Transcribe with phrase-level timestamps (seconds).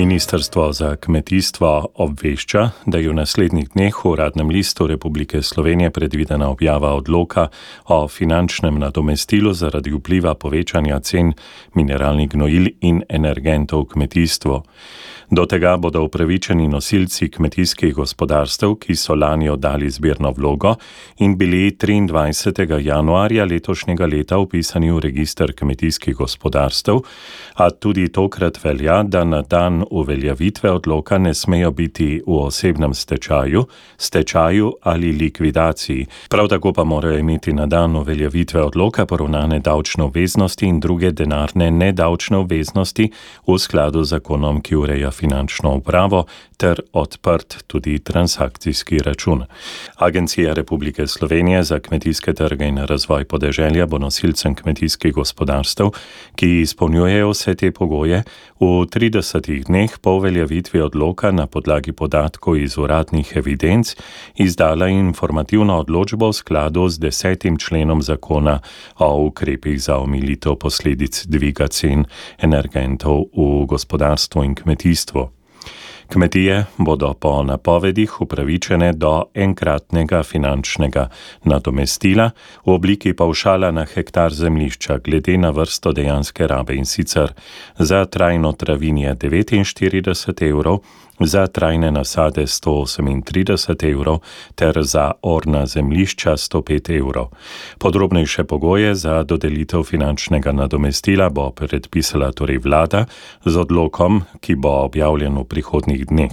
[0.00, 6.48] Ministrstvo za kmetijstvo obvešča, da je v naslednjih dneh v uradnem listu Republike Slovenije predvidena
[6.48, 7.48] objava odloka
[7.84, 11.34] o finančnem nadomestilu zaradi vpliva povečanja cen
[11.76, 14.62] mineralnih gnojil in energentov v kmetijstvu.
[15.30, 20.74] Do tega bodo upravičeni nosilci kmetijskih gospodarstev, ki so lani oddali zbirno vlogo
[21.22, 22.80] in bili 23.
[22.82, 26.98] januarja letošnjega leta upisani v registr kmetijskih gospodarstev,
[27.54, 33.66] a tudi tokrat velja, da na dan uveljavitve odloka ne smejo biti v osebnem stečaju,
[33.98, 36.06] stečaju ali likvidaciji.
[36.28, 41.70] Prav tako pa morajo imeti na dan uveljavitve odloka poravnane davčne obveznosti in druge denarne
[41.70, 43.10] nedavčne obveznosti
[43.46, 49.44] v skladu z zakonom, ki ureja finančno upravo ter odprt tudi transakcijski račun.
[49.96, 55.90] Agencija Republike Slovenije za kmetijske trge in razvoj podeželja bo nosilcem kmetijskih gospodarstev,
[56.34, 58.22] ki izpolnjujejo vse te pogoje,
[58.60, 63.94] v 30 dneh po uveljavitvi odloka na podlagi podatkov iz uradnih evidenc
[64.34, 68.58] izdala informativno odločbo v skladu z desetim členom zakona
[68.98, 72.04] o ukrepih za omilitev posledic dviga cen
[72.42, 75.39] energentov v gospodarstvu in kmetijstvu.
[76.12, 81.04] Kmetije bodo po napovedih upravičene do enkratnega finančnega
[81.44, 82.30] nadomestila
[82.66, 87.30] v obliki pavšala na hektar zemlišča glede na vrsto dejanske rabe in sicer
[87.78, 90.82] za trajno travinje 49 evrov,
[91.20, 94.18] za trajne nasade 138 evrov
[94.54, 97.28] ter za orna zemlišča 105 evrov.
[97.78, 103.04] Podrobnejše pogoje za dodelitev finančnega nadomestila bo predpisala torej vlada
[103.44, 106.32] z odlokom, ki bo objavljen v prihodnjih dneh.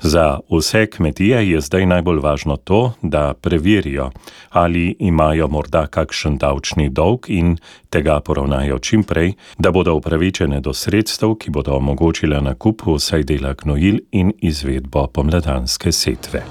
[0.00, 4.10] Za vse kmetije je zdaj najbolj važno to, da preverijo,
[4.50, 7.56] ali imajo morda kakšen davčni dolg in
[7.90, 13.52] tega poravnajo čim prej, da bodo upravičene do sredstev, ki bodo omogočile nakup vsaj dela
[13.52, 16.42] gnojil in izvedbo pomladanske setve.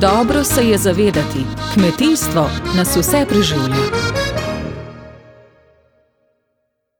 [0.00, 1.44] Dobro se je zavedati,
[1.74, 4.21] kmetijstvo nas vse preživlja.